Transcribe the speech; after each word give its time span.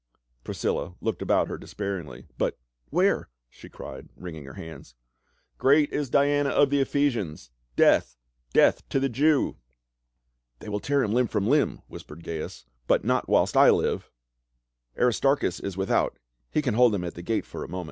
Priscilla 0.43 0.95
looked 0.99 1.21
about 1.21 1.47
her 1.47 1.59
despairingly." 1.59 2.25
But— 2.39 2.57
where?" 2.89 3.29
she 3.51 3.69
cried, 3.69 4.09
wringing 4.15 4.45
her 4.45 4.55
hands." 4.55 4.95
Great 5.59 5.93
is 5.93 6.09
Diana 6.09 6.49
of 6.49 6.71
the 6.71 6.79
Ephesians! 6.81 7.51
Death— 7.75 8.17
death 8.51 8.81
to 8.89 8.99
the 8.99 9.09
Jew 9.09 9.57
!""They 10.59 10.69
will 10.69 10.79
tear 10.79 11.03
him 11.03 11.13
limb 11.13 11.27
from 11.27 11.45
limb," 11.45 11.83
whispered 11.87 12.23
Gains, 12.23 12.65
"but 12.87 13.05
not 13.05 13.29
whilst 13.29 13.55
I 13.55 13.69
live 13.69 14.09
I— 14.97 15.01
Aristarchus 15.03 15.59
is 15.59 15.77
with 15.77 15.91
out, 15.91 16.17
he 16.49 16.63
can 16.63 16.73
hold 16.73 16.93
them 16.95 17.03
at 17.03 17.13
the 17.13 17.21
gate 17.21 17.45
for 17.45 17.63
a 17.63 17.67
moment." 17.67 17.79